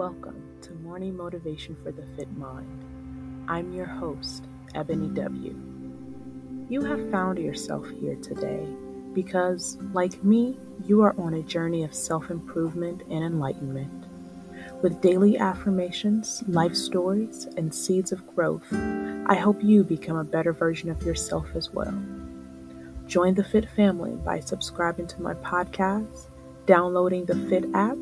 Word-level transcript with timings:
Welcome 0.00 0.42
to 0.62 0.72
Morning 0.76 1.14
Motivation 1.14 1.76
for 1.82 1.92
the 1.92 2.06
Fit 2.16 2.34
Mind. 2.34 3.44
I'm 3.48 3.70
your 3.74 3.84
host, 3.84 4.46
Ebony 4.74 5.08
W. 5.08 5.54
You 6.70 6.80
have 6.84 7.10
found 7.10 7.38
yourself 7.38 7.86
here 8.00 8.16
today 8.16 8.66
because, 9.12 9.76
like 9.92 10.24
me, 10.24 10.58
you 10.86 11.02
are 11.02 11.14
on 11.18 11.34
a 11.34 11.42
journey 11.42 11.84
of 11.84 11.94
self 11.94 12.30
improvement 12.30 13.02
and 13.10 13.22
enlightenment. 13.22 14.06
With 14.80 15.02
daily 15.02 15.36
affirmations, 15.36 16.42
life 16.48 16.74
stories, 16.74 17.44
and 17.58 17.74
seeds 17.74 18.10
of 18.10 18.26
growth, 18.34 18.72
I 18.72 19.34
hope 19.34 19.62
you 19.62 19.84
become 19.84 20.16
a 20.16 20.24
better 20.24 20.54
version 20.54 20.88
of 20.88 21.02
yourself 21.02 21.48
as 21.54 21.74
well. 21.74 21.92
Join 23.06 23.34
the 23.34 23.44
Fit 23.44 23.68
family 23.68 24.12
by 24.12 24.40
subscribing 24.40 25.08
to 25.08 25.20
my 25.20 25.34
podcast, 25.34 26.28
downloading 26.64 27.26
the 27.26 27.36
Fit 27.50 27.66
app, 27.74 27.98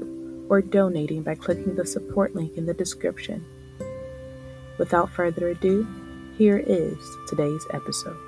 or 0.48 0.60
donating 0.60 1.22
by 1.22 1.34
clicking 1.34 1.76
the 1.76 1.86
support 1.86 2.34
link 2.34 2.56
in 2.56 2.66
the 2.66 2.74
description. 2.74 3.44
Without 4.78 5.10
further 5.10 5.48
ado, 5.48 5.86
here 6.36 6.58
is 6.58 6.98
today's 7.28 7.66
episode. 7.72 8.27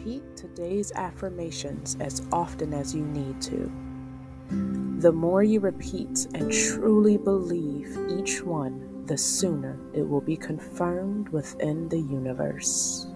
Repeat 0.00 0.34
today's 0.34 0.92
affirmations 0.92 1.98
as 2.00 2.22
often 2.32 2.72
as 2.72 2.94
you 2.94 3.04
need 3.04 3.38
to. 3.42 3.70
The 4.98 5.12
more 5.12 5.42
you 5.42 5.60
repeat 5.60 6.26
and 6.32 6.50
truly 6.50 7.18
believe 7.18 7.98
each 8.08 8.42
one, 8.42 9.04
the 9.04 9.18
sooner 9.18 9.78
it 9.92 10.08
will 10.08 10.22
be 10.22 10.38
confirmed 10.38 11.28
within 11.28 11.86
the 11.90 12.00
universe. 12.00 13.08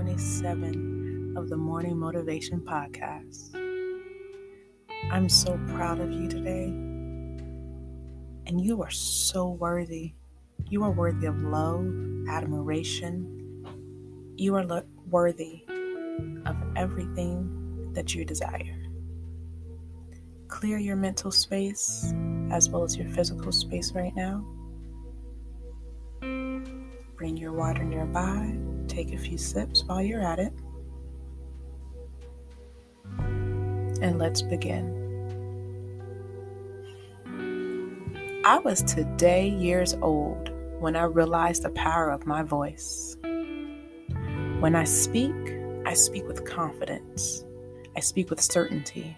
27 0.00 1.34
of 1.36 1.50
the 1.50 1.56
Morning 1.58 1.98
Motivation 1.98 2.58
Podcast. 2.58 3.54
I'm 5.12 5.28
so 5.28 5.60
proud 5.74 6.00
of 6.00 6.10
you 6.10 6.26
today, 6.26 6.68
and 8.46 8.58
you 8.58 8.80
are 8.82 8.88
so 8.88 9.50
worthy. 9.50 10.14
You 10.70 10.84
are 10.84 10.90
worthy 10.90 11.26
of 11.26 11.36
love, 11.42 11.84
admiration. 12.30 13.66
You 14.38 14.54
are 14.54 14.64
lo- 14.64 14.86
worthy 15.10 15.64
of 16.46 16.56
everything 16.76 17.90
that 17.92 18.14
you 18.14 18.24
desire. 18.24 18.82
Clear 20.48 20.78
your 20.78 20.96
mental 20.96 21.30
space 21.30 22.10
as 22.50 22.70
well 22.70 22.84
as 22.84 22.96
your 22.96 23.08
physical 23.10 23.52
space 23.52 23.92
right 23.92 24.16
now. 24.16 24.46
Bring 27.18 27.36
your 27.36 27.52
water 27.52 27.84
nearby. 27.84 28.69
Take 28.90 29.14
a 29.14 29.18
few 29.18 29.38
sips 29.38 29.84
while 29.84 30.02
you're 30.02 30.20
at 30.20 30.40
it. 30.40 30.52
And 34.02 34.18
let's 34.18 34.42
begin. 34.42 34.96
I 38.44 38.58
was 38.58 38.82
today 38.82 39.48
years 39.48 39.94
old 40.02 40.50
when 40.80 40.96
I 40.96 41.04
realized 41.04 41.62
the 41.62 41.70
power 41.70 42.10
of 42.10 42.26
my 42.26 42.42
voice. 42.42 43.16
When 44.58 44.74
I 44.74 44.82
speak, 44.82 45.36
I 45.86 45.94
speak 45.94 46.26
with 46.26 46.44
confidence. 46.44 47.44
I 47.96 48.00
speak 48.00 48.28
with 48.28 48.40
certainty. 48.40 49.16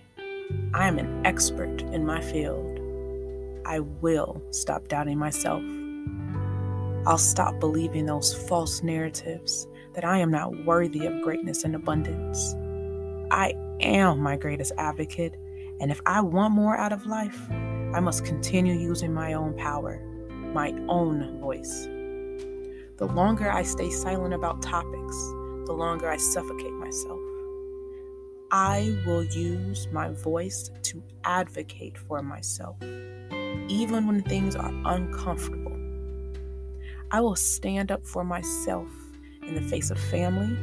I 0.74 0.86
am 0.86 0.98
an 0.98 1.24
expert 1.24 1.80
in 1.80 2.04
my 2.04 2.20
field. 2.20 2.78
I 3.64 3.80
will 3.80 4.42
stop 4.50 4.88
doubting 4.88 5.16
myself. 5.16 5.62
I'll 7.04 7.18
stop 7.18 7.58
believing 7.58 8.06
those 8.06 8.32
false 8.48 8.82
narratives 8.82 9.66
that 9.94 10.04
I 10.04 10.18
am 10.18 10.30
not 10.30 10.64
worthy 10.64 11.06
of 11.06 11.22
greatness 11.22 11.64
and 11.64 11.74
abundance. 11.74 12.54
I 13.30 13.54
am 13.80 14.20
my 14.20 14.36
greatest 14.36 14.72
advocate, 14.78 15.34
and 15.80 15.90
if 15.90 16.00
I 16.06 16.20
want 16.20 16.54
more 16.54 16.76
out 16.76 16.92
of 16.92 17.06
life, 17.06 17.50
I 17.50 18.00
must 18.00 18.24
continue 18.24 18.74
using 18.74 19.12
my 19.12 19.34
own 19.34 19.54
power, 19.54 20.00
my 20.54 20.70
own 20.88 21.40
voice. 21.40 21.86
The 22.98 23.06
longer 23.06 23.50
I 23.50 23.64
stay 23.64 23.90
silent 23.90 24.32
about 24.32 24.62
topics, 24.62 25.16
the 25.66 25.74
longer 25.76 26.08
I 26.08 26.16
suffocate 26.16 26.72
myself. 26.72 27.20
I 28.50 28.96
will 29.06 29.24
use 29.24 29.88
my 29.90 30.10
voice 30.10 30.70
to 30.82 31.02
advocate 31.24 31.98
for 31.98 32.22
myself, 32.22 32.76
even 33.68 34.06
when 34.06 34.22
things 34.22 34.54
are 34.54 34.72
uncomfortable. 34.84 35.61
I 37.14 37.20
will 37.20 37.36
stand 37.36 37.92
up 37.92 38.06
for 38.06 38.24
myself 38.24 38.88
in 39.46 39.54
the 39.54 39.60
face 39.60 39.90
of 39.90 39.98
family, 39.98 40.56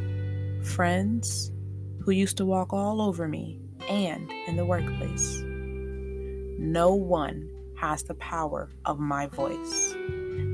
friends 0.64 1.52
who 2.02 2.10
used 2.10 2.38
to 2.38 2.46
walk 2.46 2.74
all 2.74 3.04
over 3.04 3.28
me, 3.28 3.62
and 3.88 4.32
in 4.48 4.56
the 4.56 4.66
workplace. 4.66 5.44
No 6.58 6.96
one 6.96 7.48
has 7.78 8.02
the 8.02 8.16
power 8.16 8.72
of 8.86 9.00
my 9.00 9.28
voice, 9.28 9.94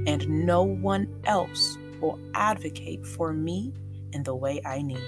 and 0.06 0.28
no 0.46 0.64
one 0.64 1.08
else 1.24 1.78
will 2.02 2.20
advocate 2.34 3.06
for 3.06 3.32
me 3.32 3.74
in 4.12 4.24
the 4.24 4.36
way 4.36 4.62
I 4.66 4.82
need. 4.82 5.00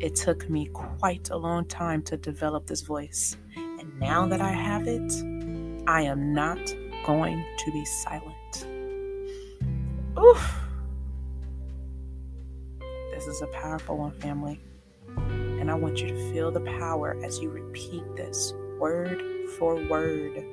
It 0.00 0.16
took 0.16 0.50
me 0.50 0.66
quite 0.72 1.30
a 1.30 1.36
long 1.36 1.66
time 1.66 2.02
to 2.02 2.16
develop 2.16 2.66
this 2.66 2.80
voice, 2.80 3.36
and 3.54 3.96
now 4.00 4.26
that 4.26 4.40
I 4.40 4.50
have 4.50 4.88
it, 4.88 5.12
I 5.86 6.02
am 6.02 6.34
not 6.34 6.58
going 7.06 7.44
to 7.58 7.70
be 7.70 7.84
silent. 7.84 8.37
Oof. 10.18 10.60
This 13.12 13.26
is 13.26 13.42
a 13.42 13.46
powerful 13.48 13.98
one, 13.98 14.12
family. 14.20 14.60
And 15.16 15.70
I 15.70 15.74
want 15.74 16.00
you 16.00 16.08
to 16.08 16.32
feel 16.32 16.50
the 16.50 16.60
power 16.60 17.16
as 17.24 17.38
you 17.40 17.50
repeat 17.50 18.04
this 18.16 18.52
word 18.78 19.22
for 19.58 19.76
word. 19.88 20.44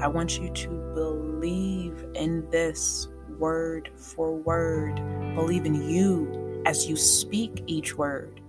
I 0.00 0.08
want 0.08 0.38
you 0.38 0.50
to 0.50 0.68
believe 0.94 2.04
in 2.14 2.48
this 2.50 3.08
word 3.38 3.90
for 3.96 4.34
word. 4.34 4.96
Believe 5.34 5.66
in 5.66 5.88
you 5.88 6.62
as 6.66 6.86
you 6.86 6.96
speak 6.96 7.62
each 7.66 7.96
word. 7.96 8.40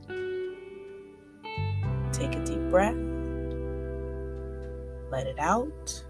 Take 2.11 2.35
a 2.35 2.44
deep 2.44 2.69
breath, 2.69 2.95
let 5.11 5.27
it 5.27 5.39
out, 5.39 6.03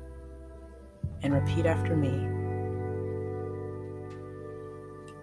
and 1.21 1.33
repeat 1.33 1.65
after 1.65 1.95
me. 1.95 2.38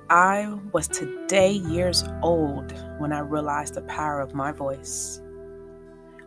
I 0.09 0.57
was 0.73 0.87
today 0.87 1.51
years 1.51 2.05
old 2.23 2.73
when 2.99 3.13
I 3.13 3.19
realized 3.21 3.75
the 3.75 3.83
power 3.83 4.21
of 4.21 4.35
my 4.35 4.53
voice. 4.53 5.21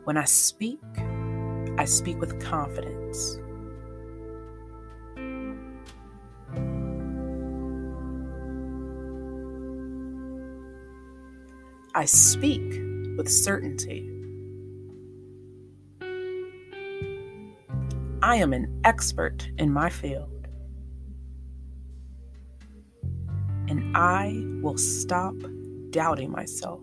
When 0.03 0.17
I 0.17 0.25
speak, 0.25 0.81
I 1.77 1.85
speak 1.85 2.19
with 2.19 2.41
confidence. 2.43 3.39
I 11.95 12.03
speak 12.03 12.81
with 13.17 13.29
certainty. 13.29 14.09
I 18.21 18.35
am 18.35 18.51
an 18.51 18.81
expert 18.83 19.49
in 19.57 19.71
my 19.71 19.89
field. 19.89 20.38
And 23.69 23.95
I 23.95 24.43
will 24.61 24.77
stop 24.77 25.35
doubting 25.91 26.31
myself. 26.31 26.81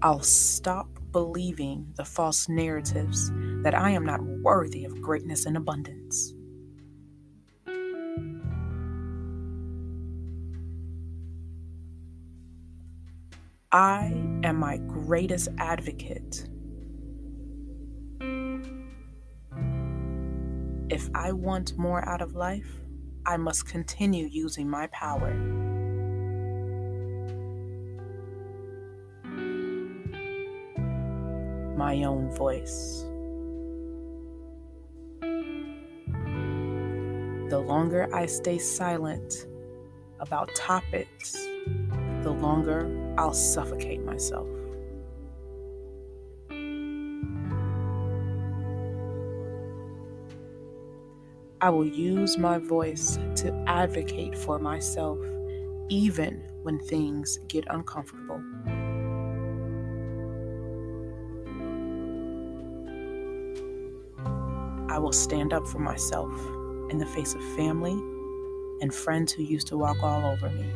I'll 0.00 0.22
stop 0.22 0.88
believing 1.12 1.92
the 1.96 2.04
false 2.04 2.48
narratives 2.48 3.30
that 3.62 3.74
I 3.74 3.90
am 3.90 4.06
not 4.06 4.22
worthy 4.22 4.84
of 4.84 5.00
greatness 5.02 5.44
and 5.44 5.56
abundance. 5.56 6.34
I 13.70 14.06
am 14.44 14.56
my 14.56 14.78
greatest 14.78 15.48
advocate. 15.58 16.48
If 20.98 21.08
I 21.14 21.30
want 21.30 21.78
more 21.78 22.04
out 22.08 22.20
of 22.20 22.34
life, 22.34 22.80
I 23.24 23.36
must 23.36 23.68
continue 23.68 24.26
using 24.26 24.68
my 24.68 24.88
power. 24.88 25.32
My 31.76 32.02
own 32.02 32.32
voice. 32.34 33.04
The 37.48 37.62
longer 37.64 38.12
I 38.12 38.26
stay 38.26 38.58
silent 38.58 39.46
about 40.18 40.52
topics, 40.56 41.34
the 42.24 42.36
longer 42.40 43.14
I'll 43.16 43.34
suffocate 43.34 44.04
myself. 44.04 44.48
I 51.60 51.70
will 51.70 51.84
use 51.84 52.38
my 52.38 52.58
voice 52.58 53.18
to 53.36 53.52
advocate 53.66 54.38
for 54.38 54.60
myself, 54.60 55.18
even 55.88 56.40
when 56.62 56.78
things 56.78 57.40
get 57.48 57.64
uncomfortable. 57.68 58.40
I 64.88 64.98
will 65.00 65.12
stand 65.12 65.52
up 65.52 65.66
for 65.66 65.80
myself 65.80 66.32
in 66.90 66.98
the 66.98 67.06
face 67.06 67.34
of 67.34 67.42
family 67.56 67.98
and 68.80 68.94
friends 68.94 69.32
who 69.32 69.42
used 69.42 69.66
to 69.68 69.76
walk 69.76 70.00
all 70.00 70.26
over 70.26 70.50
me. 70.50 70.70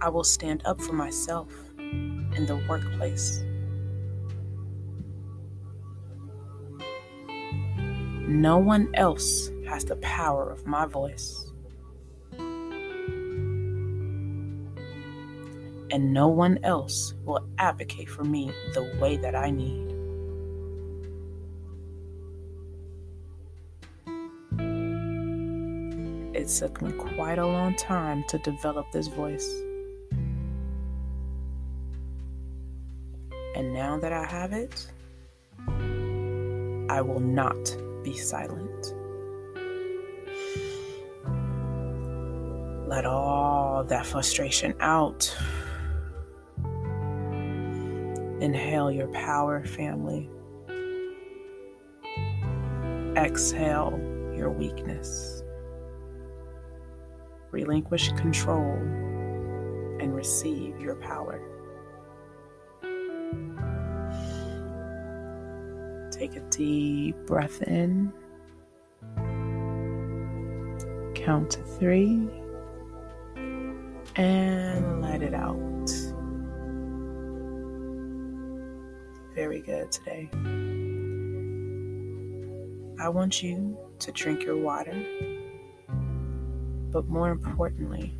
I 0.00 0.08
will 0.08 0.22
stand 0.22 0.62
up 0.64 0.80
for 0.80 0.92
myself 0.92 1.67
in 2.38 2.46
the 2.46 2.56
workplace. 2.68 3.42
No 8.28 8.58
one 8.58 8.88
else 8.94 9.50
has 9.66 9.84
the 9.84 9.96
power 9.96 10.48
of 10.50 10.64
my 10.66 10.86
voice. 10.86 11.52
And 15.90 16.12
no 16.12 16.28
one 16.28 16.58
else 16.62 17.14
will 17.24 17.48
advocate 17.58 18.08
for 18.08 18.22
me 18.22 18.52
the 18.72 18.84
way 19.00 19.16
that 19.16 19.34
I 19.34 19.50
need. 19.50 19.88
It 26.36 26.46
took 26.46 26.80
me 26.82 26.92
quite 26.92 27.38
a 27.38 27.46
long 27.46 27.74
time 27.74 28.22
to 28.28 28.38
develop 28.38 28.92
this 28.92 29.08
voice. 29.08 29.67
And 33.54 33.72
now 33.72 33.98
that 33.98 34.12
I 34.12 34.24
have 34.24 34.52
it, 34.52 34.86
I 36.90 37.00
will 37.02 37.20
not 37.20 37.76
be 38.02 38.16
silent. 38.16 38.94
Let 42.88 43.04
all 43.04 43.84
that 43.84 44.06
frustration 44.06 44.74
out. 44.80 45.36
Inhale 48.40 48.90
your 48.90 49.08
power, 49.08 49.64
family. 49.64 50.30
Exhale 53.16 53.98
your 54.34 54.50
weakness. 54.50 55.42
Relinquish 57.50 58.12
control 58.12 58.74
and 60.00 60.14
receive 60.14 60.80
your 60.80 60.94
power. 60.94 61.57
Take 66.18 66.34
a 66.34 66.40
deep 66.50 67.14
breath 67.26 67.62
in. 67.62 68.12
Count 71.14 71.50
to 71.52 71.62
three. 71.78 72.28
And 74.16 75.00
let 75.00 75.22
it 75.22 75.32
out. 75.32 75.88
Very 79.32 79.60
good 79.60 79.92
today. 79.92 80.28
I 83.00 83.08
want 83.08 83.40
you 83.40 83.78
to 84.00 84.10
drink 84.10 84.42
your 84.42 84.56
water. 84.56 85.00
But 86.90 87.06
more 87.06 87.30
importantly, 87.30 88.18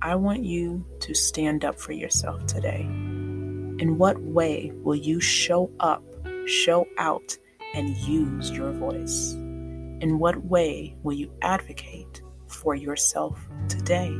I 0.00 0.14
want 0.14 0.44
you 0.44 0.86
to 1.00 1.14
stand 1.14 1.64
up 1.64 1.80
for 1.80 1.90
yourself 1.90 2.46
today. 2.46 2.82
In 2.82 3.96
what 3.98 4.20
way 4.20 4.70
will 4.84 4.94
you 4.94 5.20
show 5.20 5.72
up 5.80 6.04
show 6.50 6.86
out 6.98 7.36
and 7.74 7.96
use 7.98 8.50
your 8.50 8.72
voice? 8.72 9.32
In 9.32 10.18
what 10.18 10.44
way 10.44 10.96
will 11.02 11.12
you 11.12 11.30
advocate 11.42 12.22
for 12.48 12.74
yourself 12.74 13.38
today? 13.68 14.10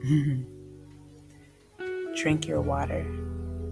Drink 2.14 2.46
your 2.46 2.60
water 2.60 3.00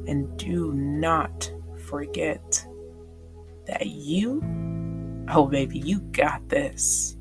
and 0.09 0.37
do 0.39 0.73
not 0.73 1.53
forget 1.87 2.67
that 3.67 3.87
you, 3.87 4.43
oh 5.29 5.47
baby, 5.47 5.79
you 5.79 6.01
got 6.01 6.49
this. 6.49 7.18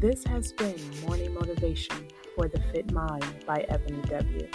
This 0.00 0.22
has 0.26 0.52
been 0.52 0.76
Morning 1.04 1.34
Motivation 1.34 2.06
for 2.36 2.46
the 2.46 2.60
Fit 2.70 2.92
Mind 2.92 3.24
by 3.44 3.66
Ebony 3.68 4.00
W. 4.02 4.48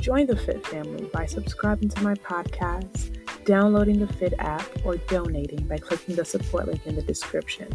Join 0.00 0.24
the 0.28 0.36
Fit 0.36 0.64
family 0.64 1.10
by 1.12 1.26
subscribing 1.26 1.88
to 1.88 2.02
my 2.04 2.14
podcast, 2.14 3.18
downloading 3.44 3.98
the 3.98 4.06
Fit 4.12 4.34
app, 4.38 4.64
or 4.84 4.96
donating 4.96 5.66
by 5.66 5.78
clicking 5.78 6.14
the 6.14 6.24
support 6.24 6.68
link 6.68 6.86
in 6.86 6.94
the 6.94 7.02
description. 7.02 7.72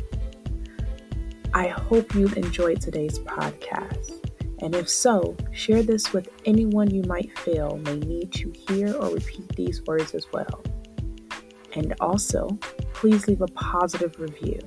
I 1.53 1.67
hope 1.67 2.15
you 2.15 2.27
enjoyed 2.37 2.79
today's 2.79 3.19
podcast. 3.19 4.25
And 4.59 4.73
if 4.73 4.87
so, 4.87 5.35
share 5.51 5.83
this 5.83 6.13
with 6.13 6.29
anyone 6.45 6.89
you 6.89 7.03
might 7.03 7.37
feel 7.39 7.81
may 7.83 7.97
need 7.97 8.31
to 8.31 8.49
hear 8.69 8.95
or 8.95 9.09
repeat 9.09 9.49
these 9.57 9.83
words 9.83 10.15
as 10.15 10.25
well. 10.31 10.63
And 11.75 11.95
also, 11.99 12.47
please 12.93 13.27
leave 13.27 13.41
a 13.41 13.47
positive 13.47 14.17
review 14.21 14.61